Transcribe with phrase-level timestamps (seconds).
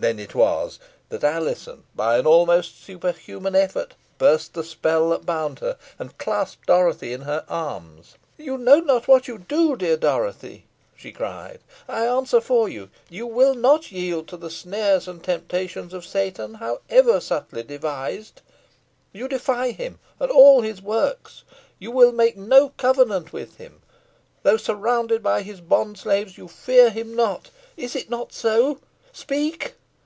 [0.00, 0.78] Then it was
[1.08, 6.68] that Alizon, by an almost superhuman effort, burst the spell that bound her, and clasped
[6.68, 8.14] Dorothy in her arms.
[8.36, 11.58] "You know not what you do, dear Dorothy," she cried.
[11.88, 12.90] "I answer for you.
[13.10, 18.40] You will not yield to the snares and temptations of Satan, however subtly devised.
[19.12, 21.42] You defy him and all his works.
[21.80, 23.82] You will make no covenant with him.
[24.44, 27.50] Though surrounded by his bond slaves, you fear him not.
[27.76, 28.78] Is it not so?
[29.12, 29.74] Speak!"